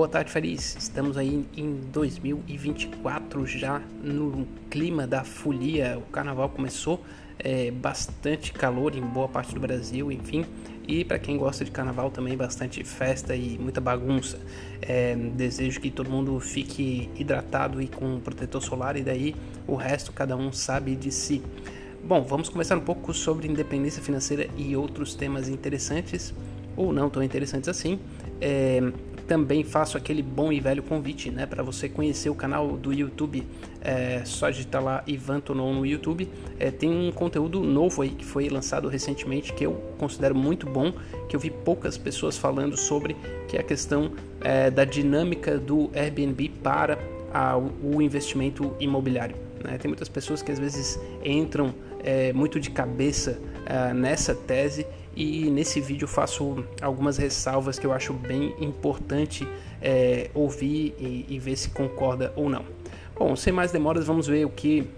[0.00, 0.78] Boa tarde, Feliz.
[0.80, 5.98] Estamos aí em 2024 já no clima da folia.
[5.98, 7.04] O carnaval começou,
[7.38, 10.46] é, bastante calor em boa parte do Brasil, enfim.
[10.88, 14.40] E para quem gosta de carnaval também, bastante festa e muita bagunça.
[14.80, 19.36] É, desejo que todo mundo fique hidratado e com protetor solar, e daí
[19.66, 21.42] o resto cada um sabe de si.
[22.02, 26.32] Bom, vamos conversar um pouco sobre independência financeira e outros temas interessantes,
[26.74, 28.00] ou não tão interessantes assim.
[28.40, 28.80] É,
[29.30, 33.46] também faço aquele bom e velho convite, né, para você conhecer o canal do YouTube.
[33.80, 36.28] É só digitar lá Ivan Tonon no YouTube.
[36.58, 40.92] É, tem um conteúdo novo aí que foi lançado recentemente que eu considero muito bom,
[41.28, 43.14] que eu vi poucas pessoas falando sobre,
[43.46, 46.98] que é a questão é, da dinâmica do Airbnb para
[47.32, 49.36] a, o investimento imobiliário.
[49.62, 49.78] Né?
[49.78, 51.72] Tem muitas pessoas que às vezes entram
[52.02, 54.84] é, muito de cabeça é, nessa tese
[55.14, 59.46] e nesse vídeo faço algumas ressalvas que eu acho bem importante
[59.82, 62.64] é, ouvir e, e, ver se concorda ou não.
[63.18, 64.88] Bom, sem mais demoras, vamos ver o que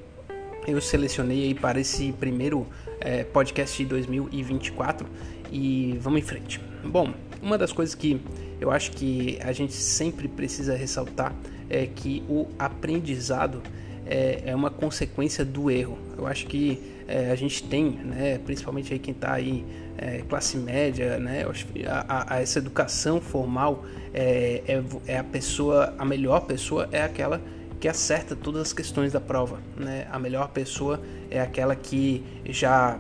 [0.66, 2.66] eu selecionei aí para esse primeiro
[3.00, 5.06] é, podcast de 2024
[5.50, 6.60] e vamos em frente.
[6.84, 8.20] Bom, uma das coisas que
[8.60, 11.34] eu acho que a gente sempre precisa ressaltar
[11.68, 13.62] é que o aprendizado
[14.06, 15.98] é, é uma consequência do erro.
[16.16, 16.80] Eu acho que
[17.12, 19.66] é, a gente tem, né, principalmente aí quem está aí
[19.98, 21.44] é, classe média, né,
[21.86, 27.38] a, a, essa educação formal é, é, é, a pessoa, a melhor pessoa é aquela
[27.78, 30.06] que acerta todas as questões da prova, né?
[30.12, 32.96] A melhor pessoa é aquela que já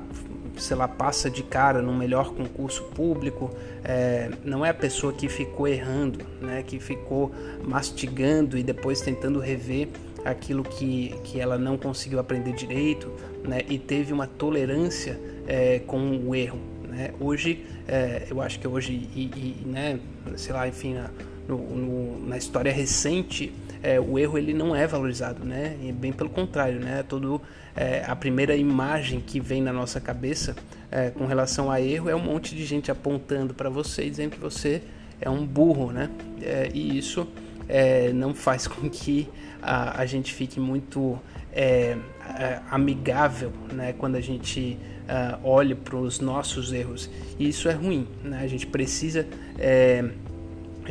[0.56, 3.50] sei lá, passa de cara no melhor concurso público,
[3.82, 7.32] é, não é a pessoa que ficou errando, né, que ficou
[7.64, 9.88] mastigando e depois tentando rever
[10.24, 13.10] aquilo que, que ela não conseguiu aprender direito
[13.44, 16.58] né, e teve uma tolerância é, com o erro.
[16.88, 17.12] Né?
[17.18, 19.98] Hoje, é, eu acho que hoje, e, e né,
[20.36, 21.10] sei lá, enfim, na,
[21.48, 25.76] no, no, na história recente, é, o erro ele não é valorizado, né?
[25.82, 27.04] E bem pelo contrário, né?
[27.06, 27.42] Todo
[27.74, 30.54] é, a primeira imagem que vem na nossa cabeça
[30.90, 34.38] é, com relação a erro é um monte de gente apontando para você dizendo que
[34.38, 34.82] você
[35.20, 36.08] é um burro, né?
[36.40, 37.26] É, e isso
[37.72, 39.26] é, não faz com que
[39.62, 41.18] a, a gente fique muito
[41.50, 41.96] é,
[42.38, 47.08] é, amigável né, quando a gente uh, olha para os nossos erros.
[47.38, 48.06] E isso é ruim.
[48.22, 48.40] Né?
[48.42, 49.26] A gente precisa
[49.58, 50.04] é,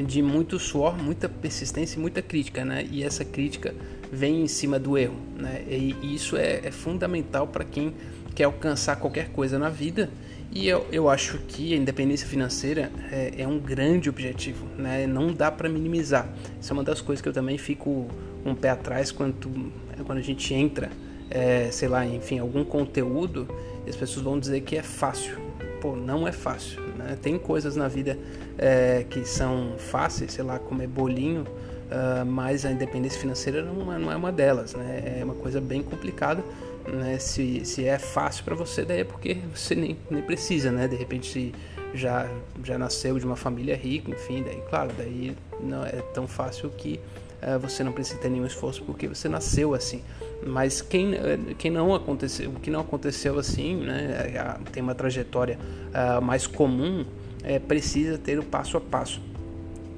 [0.03, 2.65] de muito suor, muita persistência e muita crítica.
[2.65, 2.87] Né?
[2.89, 3.75] E essa crítica
[4.11, 5.17] vem em cima do erro.
[5.37, 5.63] Né?
[5.69, 7.93] E, e isso é, é fundamental para quem
[8.33, 10.09] quer alcançar qualquer coisa na vida
[10.51, 15.07] e eu, eu acho que a independência financeira é, é um grande objetivo, né?
[15.07, 16.27] não dá para minimizar.
[16.59, 18.07] Isso é uma das coisas que eu também fico
[18.45, 19.71] um pé atrás quando,
[20.05, 20.89] quando a gente entra,
[21.29, 23.47] é, sei lá, enfim, algum conteúdo
[23.87, 25.37] as pessoas vão dizer que é fácil.
[25.79, 26.81] Pô, não é fácil.
[26.97, 27.17] Né?
[27.21, 28.17] Tem coisas na vida
[28.57, 33.97] é, que são fáceis, sei lá, comer bolinho, uh, mas a independência financeira não é,
[33.97, 34.75] não é uma delas.
[34.75, 35.19] Né?
[35.19, 36.43] É uma coisa bem complicada
[36.87, 37.17] né?
[37.19, 40.87] Se, se é fácil para você, daí é porque você nem, nem precisa, né?
[40.87, 41.53] De repente se
[41.93, 42.29] já,
[42.63, 46.99] já nasceu de uma família rica, enfim, daí claro, daí não é tão fácil que
[47.41, 50.01] uh, você não precisa ter nenhum esforço porque você nasceu assim.
[50.45, 54.57] Mas quem, eh, quem não aconteceu, que não aconteceu assim, né?
[54.71, 55.59] Tem uma trajetória
[55.89, 57.05] uh, mais comum,
[57.43, 59.21] é, precisa ter o passo a passo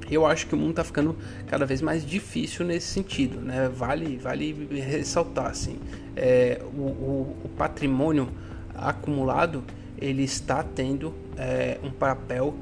[0.10, 1.16] eu acho que o mundo está ficando
[1.48, 3.70] cada vez mais difícil nesse sentido, né?
[3.70, 5.78] Vale, vale ressaltar, assim,
[6.16, 8.30] é, o, o, o, patrimônio
[8.76, 9.64] acumulado
[9.98, 12.56] ele está tendo é, um papel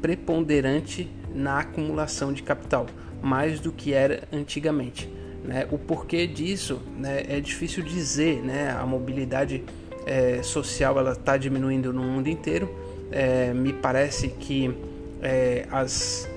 [0.00, 2.86] preponderante na acumulação de capital,
[3.22, 5.08] mais do que era antigamente.
[5.44, 5.66] Né?
[5.70, 8.70] O porquê disso né, é difícil dizer, né?
[8.70, 9.64] A mobilidade
[10.06, 12.74] é, social ela está diminuindo no mundo inteiro.
[13.10, 14.74] É, me parece que
[15.22, 16.28] é, as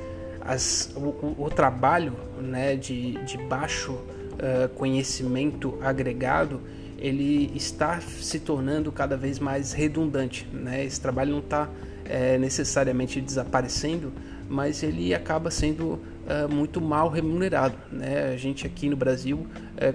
[0.46, 6.62] as, o, o, trabalho né, de, de baixo uh, conhecimento agregado
[6.98, 10.48] ele está se tornando cada vez mais redundante.
[10.54, 10.86] Né?
[10.86, 11.70] Esse trabalho não está
[12.06, 14.14] é, necessariamente desaparecendo,
[14.48, 17.76] mas ele acaba sendo uh, muito mal remunerado.
[17.92, 18.32] Né?
[18.34, 19.46] A gente aqui no Brasil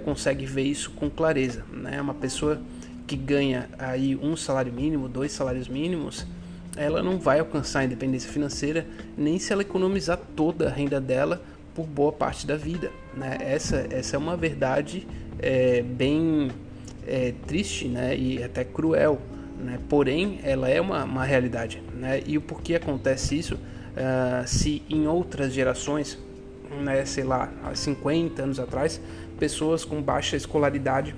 [0.05, 1.63] consegue ver isso com clareza.
[1.73, 1.99] Né?
[1.99, 2.61] Uma pessoa
[3.07, 6.27] que ganha aí um salário mínimo, dois salários mínimos,
[6.79, 8.87] ela não vai alcançar a independência financeira
[9.17, 11.41] nem se ela economizar toda a renda dela
[11.75, 12.89] por boa parte da vida.
[13.13, 13.37] Né?
[13.41, 15.05] Essa, essa é uma verdade
[15.39, 16.49] é, bem
[17.05, 18.17] é, triste né?
[18.17, 19.19] e até cruel,
[19.59, 19.77] né?
[19.89, 21.83] porém ela é uma, uma realidade.
[21.93, 22.23] Né?
[22.25, 23.55] E o porquê acontece isso?
[23.55, 26.17] Uh, se em outras gerações,
[26.81, 29.01] né, sei lá, há 50 anos atrás,
[29.37, 31.13] pessoas com baixa escolaridade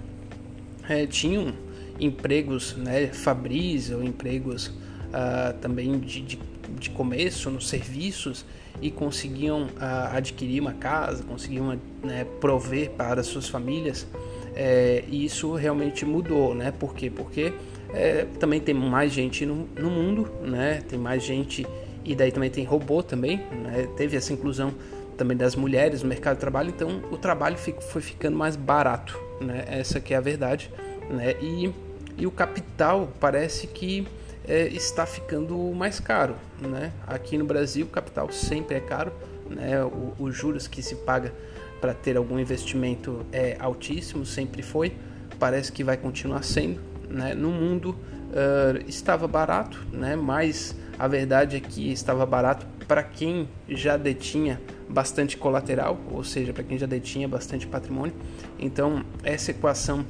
[0.90, 1.54] é, tinham
[2.00, 4.72] empregos né, fabris ou empregos
[5.12, 6.40] uh, também de, de,
[6.80, 8.46] de, começo nos serviços
[8.82, 14.08] e conseguiam uh, adquirir uma casa, conseguiam né, prover para suas famílias.
[14.54, 16.72] É, e isso realmente mudou, né?
[16.72, 17.10] Por quê?
[17.10, 17.54] Porque
[17.94, 20.84] é, também tem mais gente no, no, mundo, né?
[20.90, 21.66] Tem mais gente
[22.04, 23.88] e daí também tem robô também, né?
[23.96, 24.74] Teve essa inclusão
[25.18, 29.64] também das mulheres no mercado de trabalho, então o trabalho foi ficando mais barato, né?
[29.68, 30.70] Essa que é a verdade,
[31.10, 31.36] né?
[31.42, 31.72] E,
[32.18, 34.06] e o capital parece que
[34.48, 36.92] é, está ficando mais caro, né?
[37.06, 39.12] Aqui no Brasil capital sempre é caro,
[39.50, 39.74] né?
[40.18, 41.34] Os juros que se paga
[41.80, 44.94] para ter algum investimento é altíssimo, sempre foi,
[45.40, 46.80] parece que vai continuar sendo,
[47.10, 47.34] né?
[47.34, 50.16] No mundo uh, estava barato, né?
[50.16, 56.52] Mas a verdade é que estava barato para quem já detinha bastante colateral, ou seja,
[56.54, 58.14] para quem já detinha bastante patrimônio.
[58.60, 60.06] Então, essa equação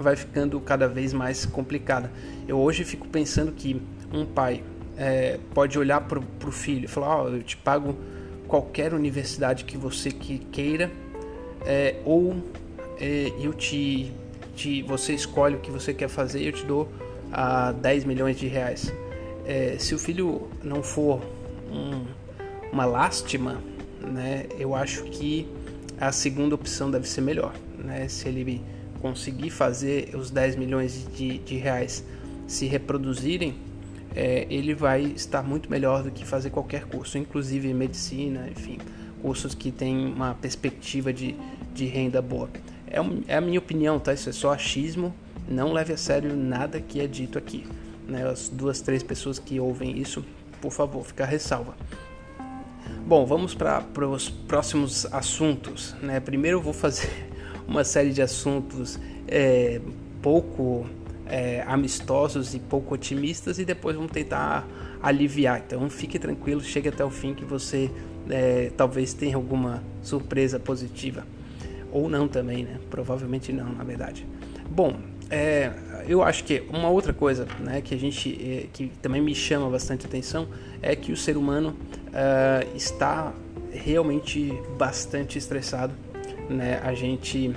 [0.00, 2.10] vai ficando cada vez mais complicada.
[2.46, 3.80] Eu hoje fico pensando que
[4.12, 4.62] um pai
[4.96, 7.96] é, pode olhar para o filho e falar: oh, eu te pago
[8.46, 10.90] qualquer universidade que você que queira,
[11.64, 12.36] é, ou
[13.00, 14.12] é, eu te,
[14.54, 16.88] te, você escolhe o que você quer fazer e eu te dou
[17.32, 18.92] a ah, 10 milhões de reais.
[19.44, 21.20] É, se o filho não for
[21.70, 22.04] um,
[22.72, 23.58] uma lástima,
[24.00, 25.48] né, eu acho que
[26.00, 27.54] a segunda opção deve ser melhor.
[27.78, 28.06] Né?
[28.08, 28.60] Se ele
[29.02, 32.04] conseguir fazer os 10 milhões de, de reais
[32.46, 33.56] se reproduzirem,
[34.14, 38.78] é, ele vai estar muito melhor do que fazer qualquer curso, inclusive medicina, enfim,
[39.20, 41.34] cursos que têm uma perspectiva de,
[41.74, 42.48] de renda boa.
[42.86, 44.12] É, um, é a minha opinião, tá?
[44.12, 45.12] Isso é só achismo,
[45.48, 47.66] não leve a sério nada que é dito aqui.
[48.06, 48.28] Né?
[48.28, 50.24] As duas, três pessoas que ouvem isso,
[50.60, 51.74] por favor, fica ressalva.
[53.06, 55.96] Bom, vamos para os próximos assuntos.
[56.00, 56.20] Né?
[56.20, 57.31] Primeiro eu vou fazer
[57.66, 59.80] uma série de assuntos é,
[60.20, 60.86] pouco
[61.26, 64.66] é, amistosos e pouco otimistas e depois vamos tentar
[65.02, 65.62] aliviar.
[65.66, 67.90] Então fique tranquilo, chegue até o fim que você
[68.28, 71.26] é, talvez tenha alguma surpresa positiva.
[71.90, 72.78] Ou não também, né?
[72.90, 74.26] Provavelmente não, na verdade.
[74.70, 74.96] Bom,
[75.30, 75.72] é,
[76.06, 79.68] eu acho que uma outra coisa né, que a gente é, que também me chama
[79.70, 80.48] bastante atenção
[80.80, 81.76] é que o ser humano
[82.08, 83.32] uh, está
[83.70, 85.94] realmente bastante estressado.
[86.48, 86.80] Né?
[86.82, 87.54] A gente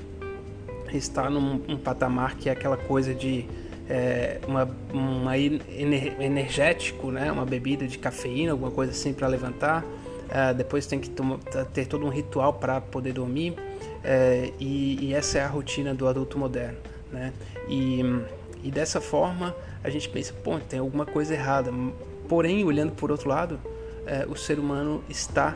[0.93, 3.45] está num um patamar que é aquela coisa de
[3.89, 7.31] é, uma, uma energético, né?
[7.31, 9.83] uma bebida de cafeína, alguma coisa assim para levantar.
[10.25, 11.37] Uh, depois tem que tomar,
[11.71, 13.51] ter todo um ritual para poder dormir.
[13.51, 16.77] Uh, e, e, essa é a rotina do adulto moderno.
[17.11, 17.31] Né?
[17.69, 18.01] E,
[18.63, 21.71] e dessa forma a gente pensa, pô, tem alguma coisa errada.
[22.27, 25.55] Porém, olhando por outro lado, uh, o ser humano está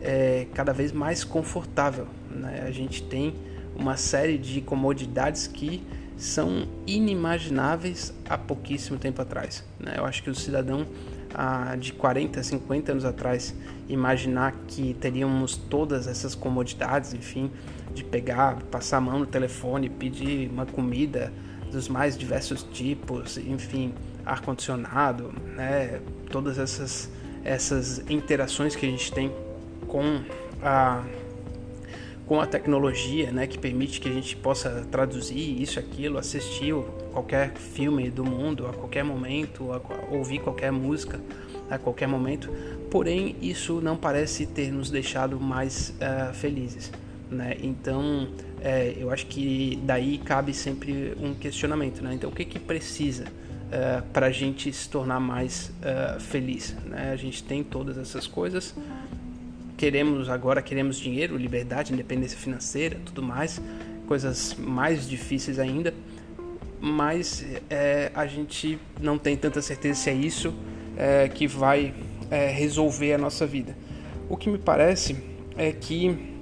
[0.00, 2.06] é, cada vez mais confortável.
[2.30, 2.64] Né?
[2.66, 3.34] A gente tem
[3.76, 5.82] uma série de comodidades que
[6.16, 9.64] são inimagináveis há pouquíssimo tempo atrás.
[9.78, 9.94] Né?
[9.96, 10.86] Eu acho que o cidadão
[11.34, 13.54] ah, de 40, 50 anos atrás
[13.88, 17.50] imaginar que teríamos todas essas comodidades, enfim,
[17.94, 21.32] de pegar, passar a mão no telefone, pedir uma comida
[21.70, 23.94] dos mais diversos tipos, enfim,
[24.24, 26.00] ar condicionado, né?
[26.30, 27.10] Todas essas
[27.44, 29.32] essas interações que a gente tem
[29.86, 30.20] com
[30.62, 31.02] a
[32.28, 36.74] com a tecnologia, né, que permite que a gente possa traduzir isso, aquilo, assistir
[37.10, 39.80] qualquer filme do mundo a qualquer momento, a,
[40.14, 41.18] ouvir qualquer música
[41.70, 42.50] a qualquer momento.
[42.90, 46.92] Porém, isso não parece ter nos deixado mais uh, felizes,
[47.30, 47.56] né?
[47.62, 48.28] Então,
[48.60, 52.12] é, eu acho que daí cabe sempre um questionamento, né?
[52.12, 53.28] Então, o que que precisa uh,
[53.72, 56.74] eh, para a gente se tornar mais uh, feliz?
[56.86, 57.10] Né?
[57.10, 58.74] A gente tem todas essas coisas
[59.78, 63.62] queremos agora queremos dinheiro, liberdade, independência financeira, tudo mais,
[64.08, 65.94] coisas mais difíceis ainda,
[66.80, 70.52] mas é, a gente não tem tanta certeza se é isso
[70.96, 71.94] é, que vai
[72.28, 73.76] é, resolver a nossa vida.
[74.28, 75.16] O que me parece
[75.56, 76.34] é que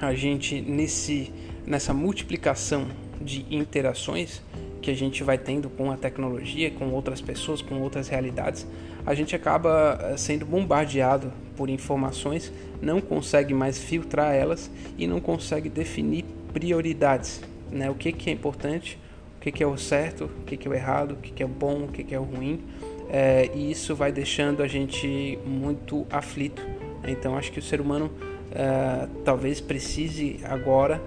[0.00, 1.32] a gente nesse
[1.66, 2.88] nessa multiplicação
[3.20, 4.42] de interações
[4.90, 8.66] que a gente vai tendo com a tecnologia, com outras pessoas, com outras realidades,
[9.06, 14.68] a gente acaba eh, sendo bombardeado por informações, não consegue mais filtrar elas
[14.98, 17.88] e não consegue definir prioridades, né?
[17.88, 18.98] O que, que é importante,
[19.36, 21.42] o que, que é o certo, o que, que é o errado, o que, que
[21.42, 22.60] é o bom, o que, que é o ruim,
[23.08, 26.66] é, e isso vai deixando a gente muito aflito.
[27.06, 28.10] Então acho que o ser humano
[28.50, 31.00] é, talvez precise agora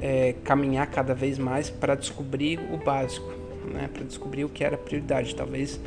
[0.00, 3.30] é, caminhar cada vez mais para descobrir o básico,
[3.72, 3.88] né?
[3.92, 5.34] para descobrir o que era prioridade.
[5.34, 5.80] Talvez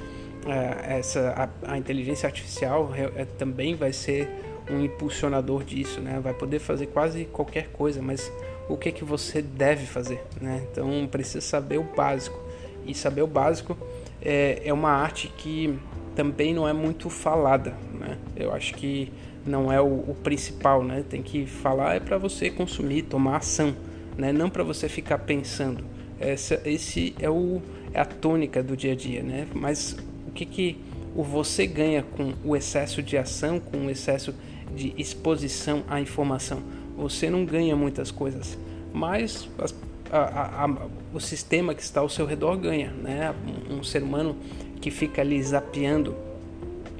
[0.46, 4.29] é, essa a, a, inteligência artificial é, também vai ser
[4.70, 6.20] um impulsionador disso, né?
[6.24, 8.32] Vai poder fazer quase qualquer coisa, mas
[8.70, 10.65] o que que você deve fazer, né?
[10.72, 12.39] Então precisa saber o básico
[12.86, 13.77] e saber o básico
[14.22, 15.77] é, é uma arte que
[16.15, 18.17] também não é muito falada, né?
[18.36, 19.12] Eu acho que
[19.46, 21.03] não é o, o principal, né?
[21.10, 23.75] Tem que falar é para você consumir, tomar ação,
[24.17, 24.32] né?
[24.32, 25.84] Não para você ficar pensando.
[26.20, 27.62] Essa, esse é o
[27.93, 29.48] é a tônica do dia a dia, né?
[29.53, 29.96] Mas
[30.27, 30.77] o que que
[31.15, 34.34] o você ganha com o excesso de ação, com o excesso
[34.75, 36.62] de exposição à informação?
[36.98, 38.58] Você não ganha muitas coisas,
[38.91, 39.75] mas as,
[40.12, 43.34] a, a, o sistema que está ao seu redor ganha, né?
[43.70, 44.36] Um, um ser humano
[44.82, 46.15] que fica ali zapeando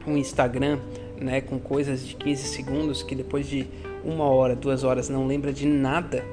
[0.06, 0.80] um Instagram,
[1.20, 3.68] né, com coisas de 15 segundos que depois de
[4.04, 6.24] uma hora, duas horas não lembra de nada,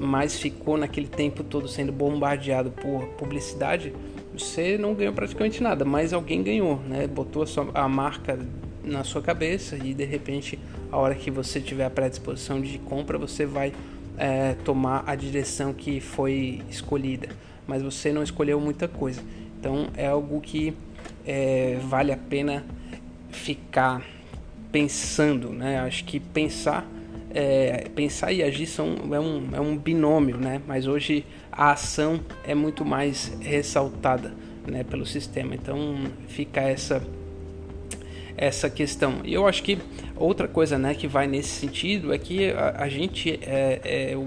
[0.00, 3.92] mas ficou naquele tempo todo sendo bombardeado por publicidade,
[4.32, 7.06] você não ganhou praticamente nada, mas alguém ganhou, né?
[7.06, 8.38] Botou a, sua, a marca
[8.82, 10.58] na sua cabeça e de repente,
[10.90, 13.72] a hora que você tiver a predisposição de compra, você vai
[14.16, 17.28] é, tomar a direção que foi escolhida,
[17.66, 19.22] mas você não escolheu muita coisa.
[19.58, 20.74] Então é algo que
[21.26, 22.64] é, vale a pena
[23.30, 24.02] ficar
[24.72, 25.80] pensando, né?
[25.80, 26.86] Acho que pensar,
[27.32, 30.60] é, pensar e agir são, é, um, é um binômio, né?
[30.66, 34.34] Mas hoje a ação é muito mais ressaltada,
[34.66, 34.84] né?
[34.84, 35.54] Pelo sistema.
[35.54, 35.78] Então
[36.28, 37.02] fica essa
[38.36, 39.20] essa questão.
[39.22, 39.78] E eu acho que
[40.16, 44.26] outra coisa, né, que vai nesse sentido é que a, a gente é, é,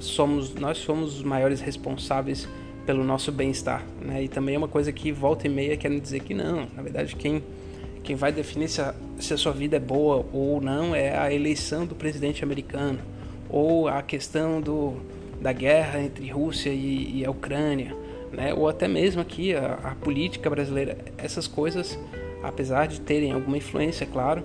[0.00, 2.48] somos nós somos os maiores responsáveis
[2.84, 4.24] pelo nosso bem-estar, né?
[4.24, 6.66] E também é uma coisa que volta e meia querem dizer que não.
[6.76, 7.42] Na verdade, quem
[8.04, 11.32] quem vai definir se a, se a sua vida é boa ou não é a
[11.32, 13.00] eleição do presidente americano
[13.48, 14.94] ou a questão do,
[15.40, 17.96] da guerra entre Rússia e, e a Ucrânia,
[18.32, 18.52] né?
[18.54, 20.98] Ou até mesmo aqui a, a, política brasileira.
[21.16, 21.98] Essas coisas,
[22.42, 24.42] apesar de terem alguma influência, claro,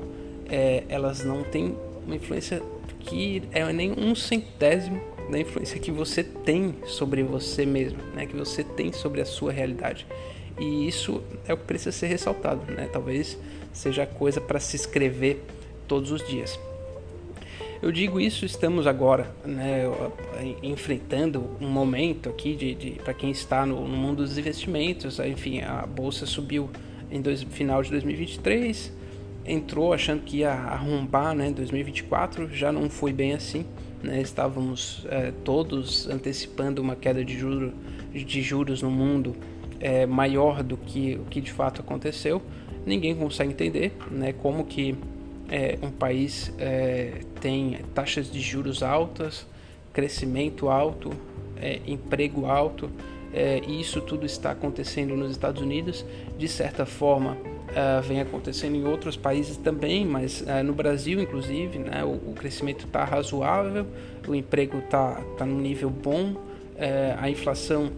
[0.50, 1.76] é, elas não têm
[2.06, 2.62] uma influência
[3.00, 5.02] que é nem um centésimo
[5.32, 8.26] da influência que você tem sobre você mesmo, né?
[8.26, 10.06] que você tem sobre a sua realidade.
[10.60, 12.90] E isso é o que precisa ser ressaltado, né?
[12.92, 13.38] talvez
[13.72, 15.44] seja coisa para se escrever
[15.88, 16.60] todos os dias.
[17.82, 19.84] Eu digo isso, estamos agora né,
[20.62, 25.18] enfrentando um momento aqui de, de para quem está no, no, mundo dos investimentos.
[25.20, 26.70] Enfim, a bolsa subiu
[27.10, 28.92] em dois, final de 2023,
[29.46, 33.66] entrou achando que ia arrombar né, em 2024, já não foi bem assim
[34.04, 37.74] né, estávamos é, todos antecipando uma queda de, juro,
[38.14, 39.36] de juros no mundo
[39.80, 42.42] é, maior do que o que de fato aconteceu.
[42.86, 44.96] Ninguém consegue entender né, como que
[45.50, 49.48] é, um país é, tem taxas de juros altas,
[49.92, 51.12] crescimento alto,
[51.58, 52.90] é, emprego alto,
[53.34, 56.06] é, e isso tudo está acontecendo nos Estados Unidos.
[56.38, 62.04] De certa forma, uh, vem acontecendo em outros países também, mas no Brasil, inclusive, né,
[62.04, 63.86] o, o crescimento está razoável,
[64.26, 66.36] o emprego está tá num nível bom,
[67.20, 67.92] a inflação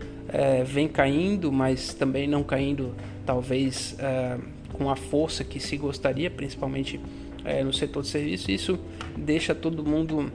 [0.65, 2.95] vem caindo, mas também não caindo,
[3.25, 3.95] talvez,
[4.73, 6.99] com a força que se gostaria, principalmente
[7.65, 8.51] no setor de serviço.
[8.51, 8.79] Isso
[9.17, 10.31] deixa todo mundo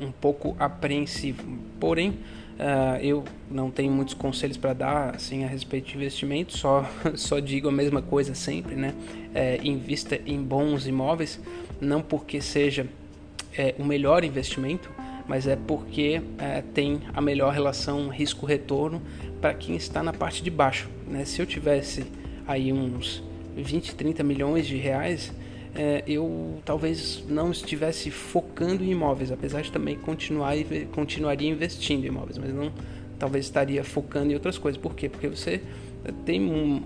[0.00, 1.44] um pouco apreensivo.
[1.78, 2.14] Porém,
[2.56, 7.38] Uh, eu não tenho muitos conselhos para dar assim a respeito de investimento, só só
[7.38, 8.94] digo a mesma coisa sempre, né?
[9.34, 11.38] É, invista em bons imóveis,
[11.78, 12.86] não porque seja
[13.56, 14.90] é, o melhor investimento,
[15.28, 19.02] mas é porque é, tem a melhor relação risco-retorno
[19.40, 20.88] para quem está na parte de baixo.
[21.06, 21.24] Né?
[21.24, 22.04] Se eu tivesse
[22.46, 23.22] aí uns
[23.56, 25.32] 20, 30 milhões de reais,
[25.74, 30.54] é, eu talvez não estivesse focando em imóveis, apesar de também continuar
[30.92, 32.72] continuaria investindo em imóveis, mas não
[33.18, 34.80] talvez estaria focando em outras coisas.
[34.80, 35.08] Por quê?
[35.08, 35.60] Porque você
[36.24, 36.82] tem um,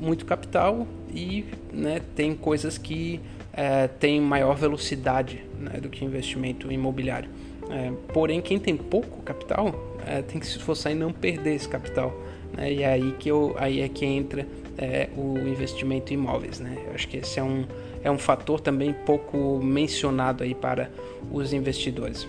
[0.00, 3.20] muito capital e né, tem coisas que
[3.52, 7.30] é, têm maior velocidade né, do que investimento imobiliário.
[7.70, 9.74] É, porém, quem tem pouco capital
[10.06, 12.12] é, tem que se esforçar em não perder esse capital.
[12.52, 14.46] Né, e é aí que eu, aí é que entra
[14.76, 16.58] é, o investimento em imóveis.
[16.58, 16.82] Né?
[16.86, 17.64] Eu acho que esse é um
[18.02, 20.90] é um fator também pouco mencionado aí para
[21.30, 22.26] os investidores.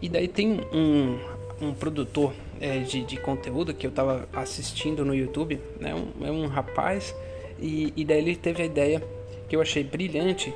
[0.00, 1.18] E daí tem um,
[1.60, 5.94] um produtor é, de, de conteúdo que eu estava assistindo no YouTube, né?
[5.94, 7.14] um, é um rapaz,
[7.60, 9.02] e, e daí ele teve a ideia
[9.48, 10.52] que eu achei brilhante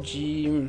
[0.00, 0.68] de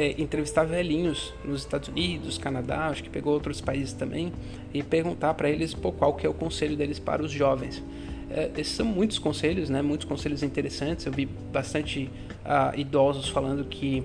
[0.00, 4.32] é, entrevistar velhinhos nos Estados Unidos, Canadá, acho que pegou outros países também,
[4.72, 7.84] e perguntar para eles pô, qual que é o conselho deles para os jovens.
[8.30, 9.82] É, esses são muitos conselhos, né?
[9.82, 11.04] Muitos conselhos interessantes.
[11.04, 12.08] Eu vi bastante
[12.46, 14.02] uh, idosos falando que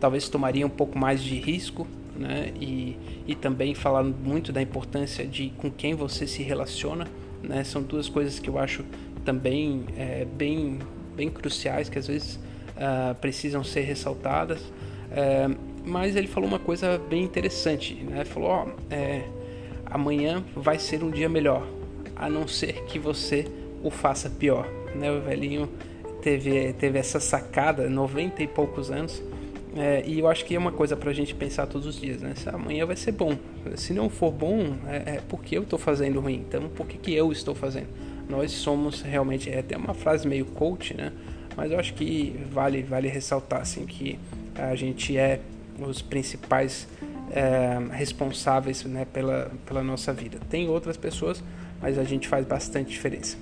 [0.00, 2.52] talvez tomariam um pouco mais de risco, né?
[2.60, 7.06] E, e também falando muito da importância de com quem você se relaciona,
[7.44, 7.62] né?
[7.62, 8.84] São duas coisas que eu acho
[9.24, 10.80] também é, bem,
[11.14, 12.40] bem cruciais que às vezes
[12.74, 14.60] uh, precisam ser ressaltadas.
[15.10, 15.48] É,
[15.84, 18.24] mas ele falou uma coisa bem interessante, né?
[18.24, 19.24] Falou, ó, é,
[19.86, 21.66] amanhã vai ser um dia melhor
[22.14, 23.46] a não ser que você
[23.82, 24.68] o faça pior.
[24.94, 25.10] Né?
[25.10, 25.68] O velhinho
[26.20, 29.22] teve, teve essa sacada, 90 e poucos anos,
[29.76, 32.20] é, e eu acho que é uma coisa para a gente pensar todos os dias,
[32.20, 32.32] né?
[32.34, 33.36] Se amanhã vai ser bom.
[33.76, 36.44] Se não for bom, é, é porque eu estou fazendo ruim.
[36.48, 37.86] Então, por que, que eu estou fazendo?
[38.28, 41.12] Nós somos realmente, é até uma frase meio coach, né?
[41.56, 44.18] Mas eu acho que vale, vale ressaltar assim que
[44.58, 45.40] a gente é
[45.78, 46.88] os principais
[47.30, 50.38] é, responsáveis né, pela, pela nossa vida.
[50.50, 51.42] Tem outras pessoas,
[51.80, 53.36] mas a gente faz bastante diferença.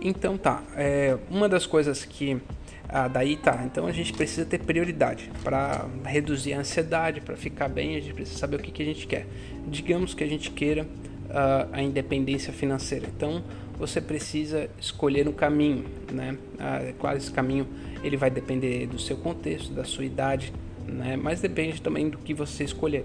[0.00, 2.40] Então tá, é, uma das coisas que
[2.88, 7.68] ah, daí tá, então a gente precisa ter prioridade para reduzir a ansiedade, para ficar
[7.68, 9.26] bem, a gente precisa saber o que, que a gente quer.
[9.66, 13.42] Digamos que a gente queira uh, a independência financeira, então
[13.78, 16.36] você precisa escolher um caminho, né?
[16.58, 17.66] Ah, é claro, esse caminho
[18.02, 20.52] ele vai depender do seu contexto, da sua idade,
[20.86, 21.16] né?
[21.16, 23.04] Mas depende também do que você escolher.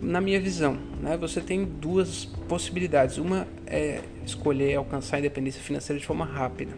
[0.00, 1.16] Na minha visão, né?
[1.16, 3.18] Você tem duas possibilidades.
[3.18, 6.72] Uma é escolher alcançar a independência financeira de forma rápida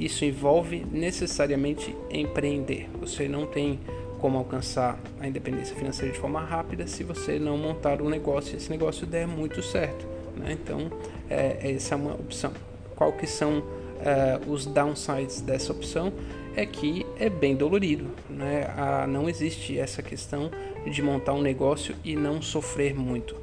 [0.00, 2.88] isso envolve necessariamente empreender.
[3.00, 3.78] Você não tem
[4.18, 8.56] como alcançar a independência financeira de forma rápida se você não montar um negócio e
[8.56, 10.06] esse negócio der muito certo.
[10.40, 10.58] Né?
[10.60, 10.90] Então,
[11.28, 12.52] é, essa é uma opção.
[12.96, 13.62] Qual que são
[14.00, 16.12] é, os downsides dessa opção?
[16.56, 18.06] É que é bem dolorido.
[18.28, 18.72] Né?
[18.76, 20.50] Ah, não existe essa questão
[20.84, 23.36] de montar um negócio e não sofrer muito.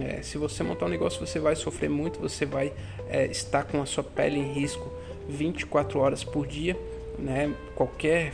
[0.00, 2.72] É, se você montar um negócio, você vai sofrer muito, você vai
[3.08, 4.90] é, estar com a sua pele em risco
[5.28, 6.76] 24 horas por dia,
[7.18, 7.52] né?
[7.74, 8.32] Qualquer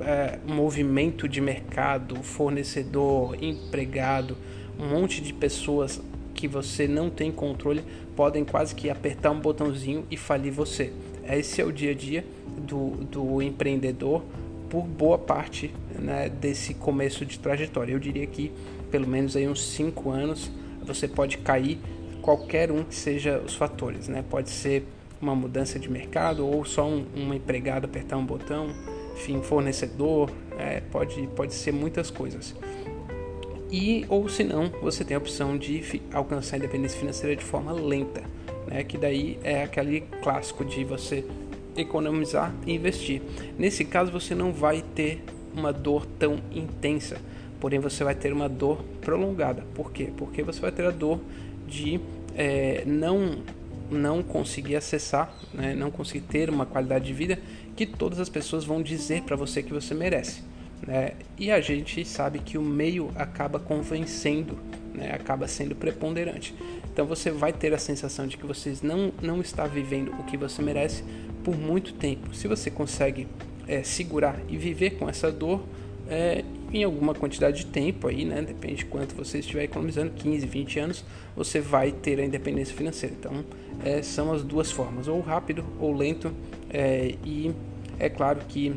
[0.00, 4.36] é, movimento de mercado, fornecedor, empregado,
[4.78, 6.00] um monte de pessoas
[6.34, 7.82] que você não tem controle
[8.16, 10.92] podem quase que apertar um botãozinho e falir você.
[11.28, 12.24] Esse é o dia a dia
[12.58, 14.22] do, do empreendedor
[14.68, 17.92] por boa parte né, desse começo de trajetória.
[17.92, 18.52] Eu diria que
[18.90, 20.50] pelo menos aí uns 5 anos
[20.82, 21.78] você pode cair
[22.20, 24.24] qualquer um que seja os fatores, né?
[24.28, 24.84] Pode ser
[25.20, 28.68] uma mudança de mercado ou só um, um empregado apertar um botão,
[29.14, 32.54] enfim, fornecedor, é, pode, pode ser muitas coisas.
[33.70, 37.72] E ou se não, você tem a opção de alcançar a independência financeira de forma
[37.72, 38.22] lenta,
[38.66, 38.82] né?
[38.82, 41.24] que daí é aquele clássico de você
[41.76, 43.22] economizar e investir.
[43.56, 45.22] Nesse caso, você não vai ter
[45.54, 47.18] uma dor tão intensa,
[47.60, 49.64] porém você vai ter uma dor prolongada.
[49.74, 50.10] Por quê?
[50.16, 51.20] Porque você vai ter a dor
[51.66, 52.00] de
[52.36, 53.38] é, não
[53.90, 57.40] não conseguir acessar, né, não conseguir ter uma qualidade de vida
[57.74, 60.44] que todas as pessoas vão dizer para você que você merece.
[60.86, 61.12] Né?
[61.38, 64.58] E a gente sabe que o meio acaba convencendo,
[64.94, 66.54] né, acaba sendo preponderante.
[66.92, 70.36] Então você vai ter a sensação de que você não, não está vivendo o que
[70.36, 71.04] você merece
[71.44, 72.34] por muito tempo.
[72.34, 73.26] Se você consegue
[73.68, 75.62] é, segurar e viver com essa dor,
[76.08, 78.42] é, em alguma quantidade de tempo aí, né?
[78.42, 81.04] Depende de quanto você estiver economizando, 15, 20 anos,
[81.36, 83.14] você vai ter a independência financeira.
[83.18, 83.44] Então,
[83.84, 86.32] é, são as duas formas, ou rápido ou lento.
[86.68, 87.52] É, e
[87.98, 88.74] é claro que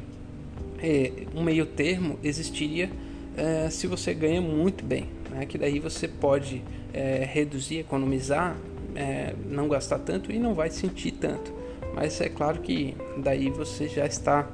[0.83, 2.89] é, um meio termo existiria
[3.37, 5.45] é, se você ganha muito bem, né?
[5.45, 6.61] Que daí você pode
[6.93, 8.55] é, reduzir, economizar,
[8.95, 11.53] é, não gastar tanto e não vai sentir tanto.
[11.95, 14.47] Mas é claro que daí você já está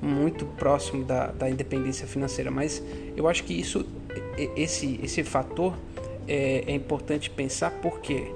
[0.00, 2.82] muito próximo da, da independência financeira, mas
[3.16, 3.86] eu acho que isso,
[4.56, 5.74] esse, esse fator
[6.26, 8.30] é, é importante pensar porque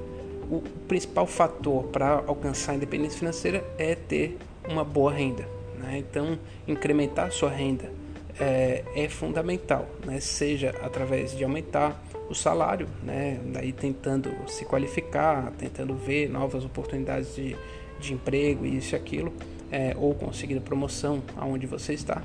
[0.51, 5.58] o principal fator para alcançar a independência financeira é ter uma boa renda.
[5.79, 5.99] Né?
[5.99, 7.91] Então, incrementar sua renda
[8.39, 10.21] é, é fundamental, né?
[10.21, 13.41] seja através de aumentar o salário, né?
[13.53, 17.57] daí tentando se qualificar, tentando ver novas oportunidades de,
[17.99, 19.33] de emprego, isso e aquilo
[19.71, 22.23] é, ou conseguir promoção aonde você está,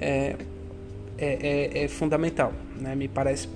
[0.00, 0.36] é,
[1.18, 2.52] é, é, é fundamental.
[2.78, 2.94] Né?
[2.94, 3.48] Me parece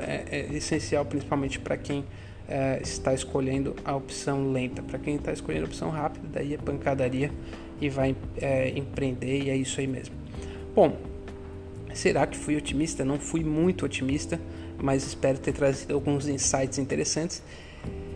[0.00, 2.04] é, é essencial, principalmente para quem
[2.82, 4.82] está escolhendo a opção lenta.
[4.82, 7.30] Para quem está escolhendo a opção rápida, daí é pancadaria
[7.80, 8.14] e vai
[8.74, 10.14] empreender e é isso aí mesmo.
[10.74, 10.96] Bom,
[11.94, 13.04] será que fui otimista?
[13.04, 14.40] Não fui muito otimista,
[14.78, 17.42] mas espero ter trazido alguns insights interessantes.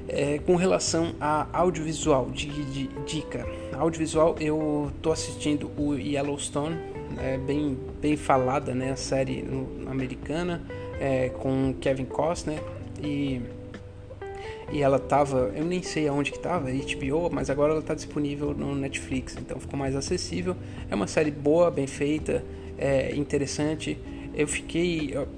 [0.07, 3.46] É, com relação a audiovisual, de, de, dica.
[3.72, 6.77] Audiovisual, eu tô assistindo o Yellowstone,
[7.18, 8.92] é bem, bem falada, né?
[8.92, 9.44] A série
[9.87, 10.62] americana,
[11.00, 12.62] é, com Kevin Costner
[13.03, 13.40] e
[14.72, 18.55] e ela tava, eu nem sei aonde que tava, HBO, mas agora ela está disponível
[18.55, 20.57] no Netflix, então ficou mais acessível.
[20.90, 22.44] É uma série boa, bem feita,
[22.79, 23.98] é interessante.
[24.35, 25.29] Eu fiquei, eu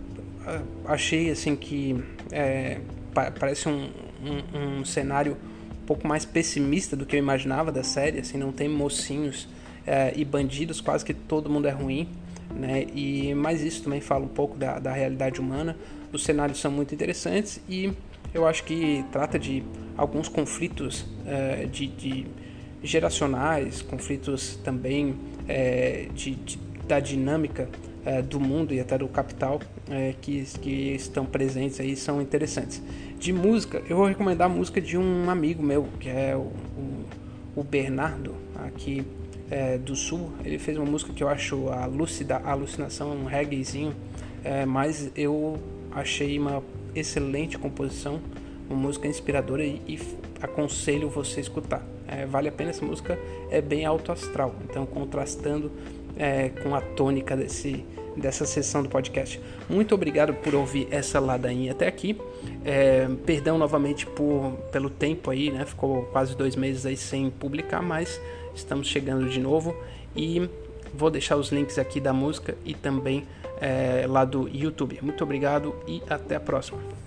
[0.85, 2.79] achei assim que é,
[3.13, 3.91] parece um,
[4.23, 5.37] um, um, cenário
[5.83, 9.49] um pouco mais pessimista do que eu imaginava da série, assim, não tem mocinhos
[9.87, 12.09] é, e bandidos, quase que todo mundo é ruim,
[12.55, 12.87] né?
[12.95, 15.77] E mas isso também fala um pouco da, da realidade humana.
[16.13, 17.93] Os cenários são muito interessantes e
[18.37, 19.65] eu acho que trata de
[19.97, 22.27] alguns conflitos uh, de, de,
[22.83, 27.69] geracionais, conflitos também uh, de, de, da dinâmica
[28.05, 29.61] uh, do mundo e até do capital
[30.21, 32.83] que, que estão presentes aí são interessantes.
[33.19, 37.05] De música, eu vou recomendar a música de um amigo meu, que é o, o,
[37.55, 39.07] o Bernardo, aqui
[39.85, 40.33] do Sul.
[40.45, 43.95] Ele fez uma música que eu acho a lúcida alucinação, um reggaezinho,
[44.67, 45.57] mas eu
[45.93, 46.61] achei uma
[46.99, 48.21] excelente composição
[48.69, 49.99] uma música inspiradora e,
[50.41, 51.83] aconselho você a escutar.
[52.07, 53.19] É, vale a pena, essa música
[53.51, 55.73] é bem alto astral, então contrastando
[56.17, 57.85] é, com a tônica desse,
[58.17, 59.41] dessa sessão do podcast.
[59.69, 62.17] Muito obrigado por ouvir essa ladainha até aqui.
[62.65, 65.65] É, perdão novamente por, pelo tempo aí, né?
[65.65, 68.21] Ficou quase dois meses aí sem publicar, mas
[68.55, 69.75] estamos chegando de novo
[70.15, 70.49] e
[70.95, 73.25] vou deixar os links aqui da música e também
[73.61, 74.99] é, lá do YouTube.
[75.03, 77.06] Muito obrigado e até a próxima.